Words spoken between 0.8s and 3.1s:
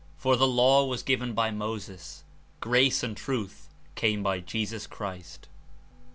was given by Moses, grace